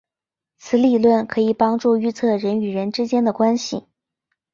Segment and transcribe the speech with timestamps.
[0.57, 3.85] 此理论可以帮助预测人与人之间的关系。